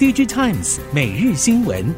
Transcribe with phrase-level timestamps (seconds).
[0.00, 1.94] DG Times 每日新闻，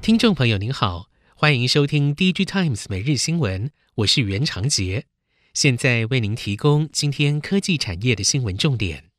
[0.00, 5.04] 听众朋友您好，欢迎收听 DG Times 每日新闻，我是袁长杰，
[5.52, 9.10] 现在为您提供今天科技产业的新闻重点。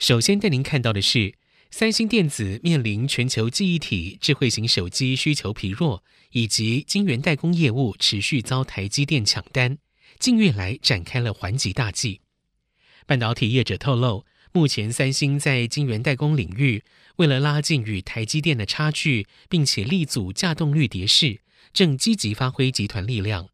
[0.00, 1.34] 首先带您看到的是，
[1.70, 9.78] 三星电子面临全球记忆体、智慧型手机需求疲弱，以及晶圆代工业务持续遭台积电抢单。
[10.18, 12.20] 近月来展开了还击大计。
[13.06, 16.82] 半导体业者透露，目前三星在晶圆代工领域，
[17.16, 21.40] 为了拉近与台积电的差距，并且力阻稼动率跌势，
[21.72, 23.48] 正积极发挥集团力量。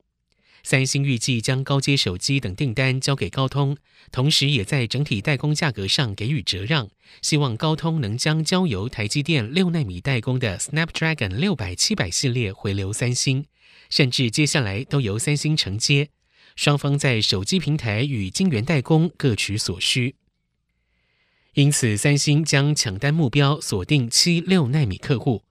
[0.62, 3.77] 三星预计将高阶手机等订单交给高通，
[4.10, 6.88] 同时也在整体代工价格上给予折让，
[7.20, 13.44] 希望高通能将交由台积电六纳米代工的 Snapdragon 六百、七百系列回流三星，
[13.91, 16.08] 甚至接下来都由三星承接。
[16.56, 20.14] 双方在手机平台与晶圆代工各取所需，
[21.55, 25.44] 因此三星将抢单目标锁定七六奈米客户。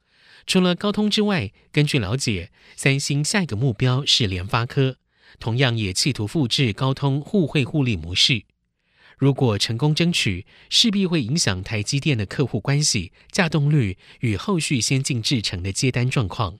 [0.45, 4.97] 除了高通之外，根据了解，三星下一个目标是联发科，
[5.39, 8.43] 同样也企图复制高通互惠互利模式。
[9.17, 16.59] 如果成功争取，势必会影响台积电的客户关系、稼动率与后续先进制程的接单状况。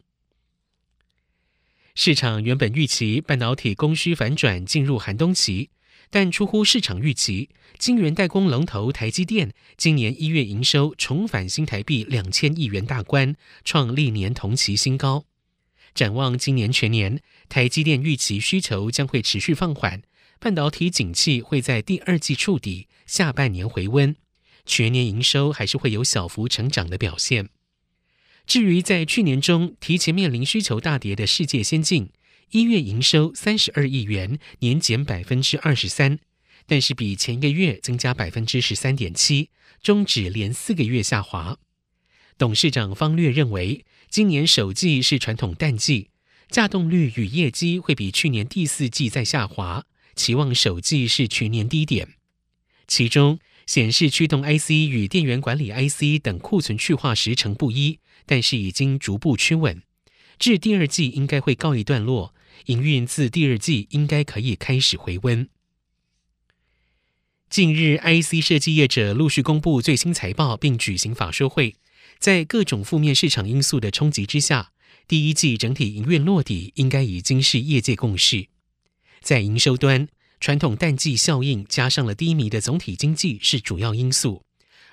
[1.95, 5.69] 市场原本预期半导体供需反转进入寒冬期，
[6.09, 15.25] 但出乎市场预期，晶圆代工龙头台积电今年一月营收重返新台币两千亿元大关，创历年同期新高。
[15.94, 20.02] 展望今年全年，台积电预期需求将会持续放缓，
[20.39, 24.16] 半导体景气会在第二季触底，下半年回温，
[24.66, 27.50] 全年营收还是会有小幅成长的表现。
[28.45, 32.09] 至于在去年中提前面临需求大跌的世界先进，
[32.52, 36.19] 一月营收三十二亿元，年减百分之二十三，
[36.67, 39.50] 但是比前一个月增加百分之十三点七，
[39.81, 41.58] 终止连四个月下滑。
[42.38, 46.09] 董事长方略认为，今年首季是传统淡季，
[46.51, 49.85] 稼动率与业绩会比去年第四季再下滑，
[50.16, 52.09] 期望首季是全年低点。
[52.88, 58.00] 其中，显示驱动 IC 与电源管理 IC 等库存去化时程不一。
[58.25, 59.81] 但是已经逐步趋稳，
[60.40, 62.34] 至第二季应该会告一段落，
[62.68, 65.50] 营运自第二季应该可以开始回温。
[67.50, 71.75] 近日，IC 设计业者陆续公布最新财报，并举行法说会，
[72.18, 74.72] 在各种负面市场因素的冲击之下，
[75.06, 78.47] 第一季整体营运落底应该已经是业界共识。
[79.19, 80.07] 在营收端，
[80.44, 84.44] 传统淡季效应加上了低迷的总体经济是主要因素，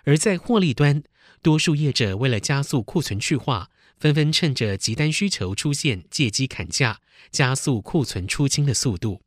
[0.04, 1.02] 而在获利端。
[1.42, 3.68] 多数业者为了加速库存去化，
[3.98, 7.00] 纷纷趁着急单需求出现，借机砍价，
[7.32, 9.22] 加速库存出清的速度。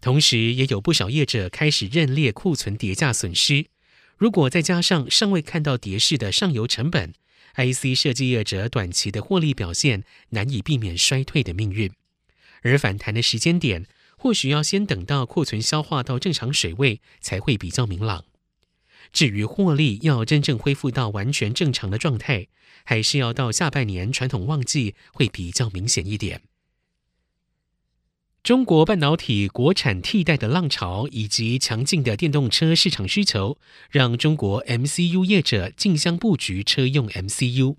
[0.00, 3.66] 同时，也有不少业者开始认列库存跌价损失。
[4.16, 7.12] 如果再加上尚未看到跌势的上游成本
[7.54, 11.92] ，IC 设计业者短期的获利表现难以避免衰退的命运。
[12.62, 13.86] 而反弹的时间点，
[14.22, 18.24] 或许要先等到库存消化到正常水位，才会比较明朗。
[19.12, 22.46] 至于获利要真正恢复到完全正常的状态，
[22.84, 26.42] 还是要到下半年传统旺季会比较明显一点。
[28.44, 33.58] 中国半导体国产替代的浪潮以及强劲的电动车市场需求，
[33.90, 37.74] 让中国 MCU 业者竞相布局车用 MCU。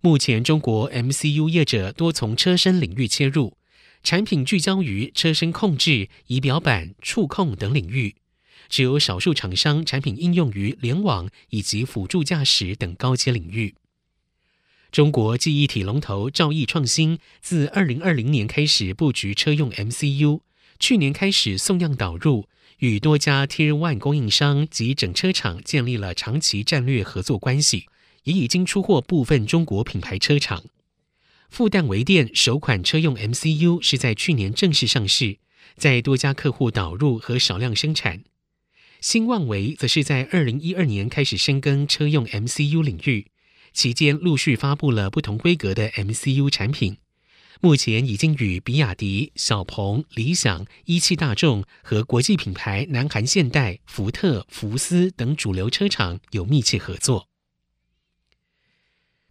[0.00, 3.56] 目前，中国 MCU 业者多从车身领域切入，
[4.02, 8.16] 产品聚焦于车身控制、仪表板、触控等领域。
[8.68, 13.74] 只有少数厂商产品应用于联网以及辅助驾驶等高阶领域。
[14.90, 20.40] 中国记忆体龙头兆易创新自二零二零年开始布局车用 MCU，
[20.78, 22.46] 去年开始送样导入，
[22.78, 27.86] 与多家 Tier One 供应商及整车厂建立了长期战略合作关系，
[28.24, 30.64] 也已经出货部分中国品牌车厂。
[31.52, 35.36] 复旦微电首款车用 MCU 是在去年正式上市，
[35.76, 38.24] 在多家客户导入和少量生产。
[39.02, 43.26] 新旺维则是在二零一二年开始深耕车用 MCU 领域，
[43.74, 46.96] 期间陆续发布了不同规格的 MCU 产品，
[47.60, 57.28] 目前已经与比亚迪、小鹏、理想、一汽大众和国际品牌南韩现代、福特、福斯等主流车厂有密切合作。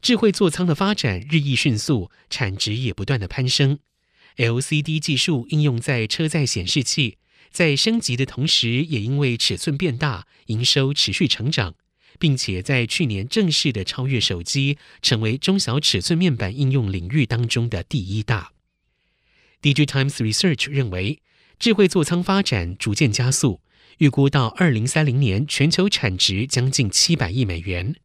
[0.02, 3.78] 智慧座舱的发展日益迅速，产值也不断的攀升
[4.38, 7.18] ，LCD 技术应用在车载显示器。
[7.52, 11.76] 在升级的同时，也因为尺寸变大，营收持续成长，
[12.18, 18.54] 并且在去年正式的超越手机，成为中小尺寸面板应用领域当中的第一大。
[19.62, 21.22] DigiTimes Research 认为，
[21.60, 23.62] 智慧座舱发展逐渐加速，
[23.98, 27.98] 预估到二零三零年全球产值将近七百亿美元。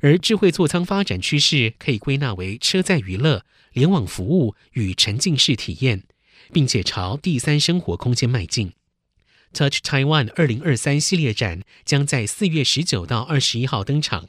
[0.00, 6.04] 而智慧座舱发展趋势可以归纳为车载娱乐、联网服务与沉浸式体验，
[6.52, 8.72] 并且朝第三生活空间迈进。
[9.52, 14.28] Touch Taiwan 二零二三系列展将在四月十九到二十一号登场。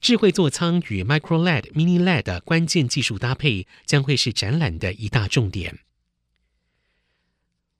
[0.00, 5.78] 智慧座舱与 Micro LED、Mini LED 的关键技术搭配将会是展览的一大重点。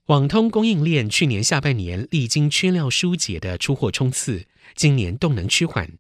[0.07, 4.47] 网通供应链去年下半年历经缺料疏解的出货冲刺，
[4.77, 5.99] 今年动能趋缓。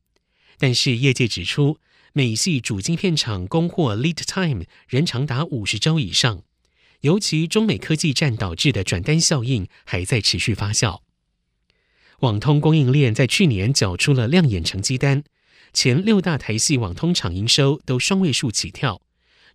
[0.62, 1.80] 但是业界指出，
[2.12, 6.44] 美系主晶片厂供货 lead time 仍长达五十周以上，
[7.00, 11.00] 尤其中美科技战导致的转单效应还在持续发酵。
[12.20, 15.24] 网通供应链在去年缴出了亮眼成绩单。
[15.72, 19.02] 前六大台系网通厂营收都双位数起跳，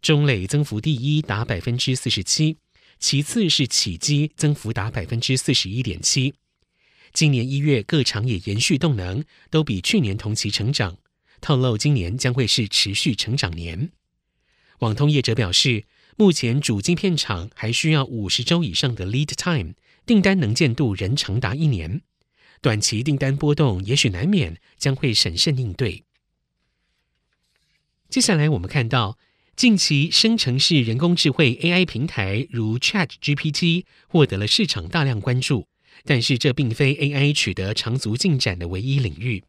[0.01, 2.57] 中磊增幅第一达百分之四十七，
[3.00, 6.33] 其次是启碁增幅达百分之四十一点七。
[7.17, 10.99] 今年一月各厂也延续动能，都比去年同期成长，
[11.41, 13.89] 透露今年将会是持续成长年。
[14.81, 15.85] 网通业者表示，
[16.15, 19.73] 目前主晶片厂还需要五十周以上的 lead time，
[20.05, 22.03] 订单能见度仍长达一年，
[22.61, 26.03] 短期订单波动也许难免，将会审慎应对。
[28.09, 29.17] 接下来，我们看到
[29.55, 35.67] 近期生成式人工智慧 AI 平台如 ChatGPT 获得了市场大量关注，
[36.03, 39.44] 但是这并非 AI 取得长足进展的唯一领域。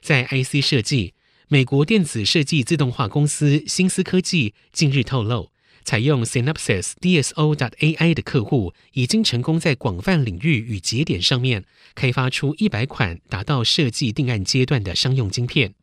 [0.00, 1.14] 在 IC 设计，
[1.48, 5.50] 美国电子设计自动化公司新思科技近日透露，
[5.84, 11.64] 采用 Synopsys DSO.AI 的客户已经成功在广泛领域与节点上面
[11.94, 15.74] 开发出一百款达到设计定案阶段的商用晶片。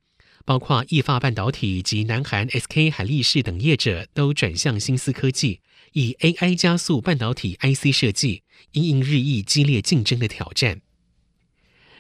[0.46, 5.60] 包括意法半导体及南韩 SK 海力士等业者都转向新思科技，
[5.94, 10.82] 以 AI 加速半导体 IC 设计，因应日益激烈竞争的挑战。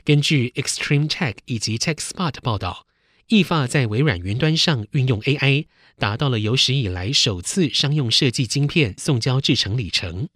[0.03, 2.85] 根据 Extreme Tech 以及 TechSpot 报道，
[3.27, 5.65] 意法在微软云端上运用 AI，
[5.97, 10.29] 达到了有史以来首次商用设计晶片送交制程里程。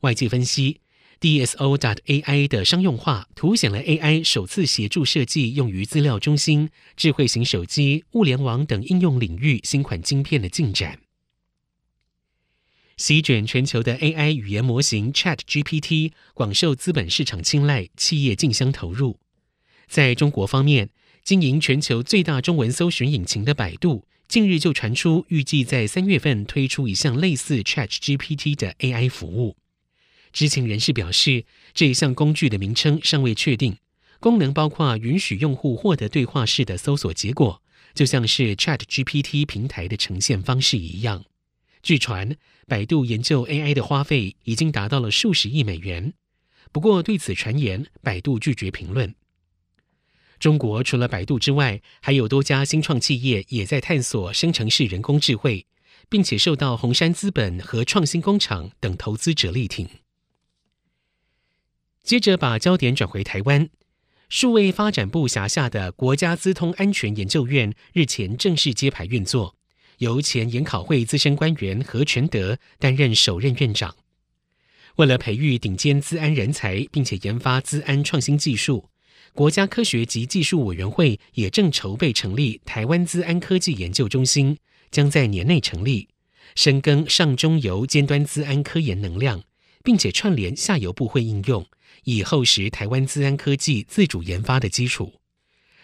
[0.00, 0.80] 外界分析。
[1.18, 11.05] ，DSO.DAI 的商用化凸显了 AI 首次协助设计用于资料中心、智慧型手机、物联网等应用领域新款晶片的进展。
[12.96, 19.18] 席卷全球的 AI 语言模型 ChatGPT 广受资本市场青睐，企业竞相投入。
[19.86, 20.88] 在中国方面，
[21.22, 29.58] 经营全球最大中文搜寻引擎的百度，近日就传出预计在三月份推出一项类似 ChatGPT 的 AI 服务。
[30.32, 31.44] 知情人士表示，
[31.74, 33.76] 这一项工具的名称尚未确定，
[34.20, 37.60] 功能包括允许用户获得对话式的搜索结果，
[37.92, 41.26] 就像是 ChatGPT 平台的呈现方式一样。
[41.86, 42.36] 据传，
[42.66, 46.14] 百度研究 AI 的花费已经达到了数十亿美元。
[46.72, 49.14] 不过，对此传言，百度拒绝评论。
[50.40, 55.68] 中国除了百度之外，还有多家新创企业也在探索生成式人工智慧，
[56.08, 59.88] 并且受到红杉资本和创新工厂等投资者力挺。
[62.02, 63.70] 接着把焦点转回台湾，
[64.28, 69.54] 数位发展部辖下的国家资通安全研究院日前正式揭牌运作，
[69.98, 73.94] 由前研考会资深官员何全德担任首任院长。
[74.96, 78.88] 为了培育顶尖资安人才，并且研发资安创新技术，
[79.34, 84.56] 国家科学及技术委员会也正筹备成立台湾资安科技研究中心，
[84.90, 86.08] 将在年内成立，
[86.54, 89.42] 深耕上中游尖端资安科研能量，
[89.84, 91.66] 并且串联下游部会应用。
[92.04, 95.14] 以厚实台湾资安科技自主研发的基础。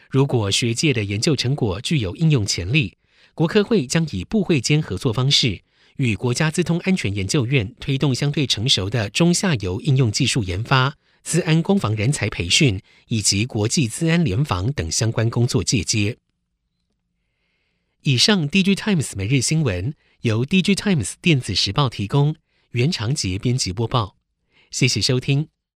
[0.08, 2.96] 如果学界的研究成果具有应用潜力，
[3.34, 5.62] 国科会将以部会间合作方式，
[5.96, 16.18] 与国家资通安全研究院推动相对成熟的中下游应用技术研发、资安攻防人才培训以及国际资安联防等相关工作介接。
[18.02, 22.34] 以上，DG Times 每日新闻由 DG Times 电子时报提供，
[22.72, 24.16] 袁长杰编辑播报，
[24.70, 25.48] 谢谢收听。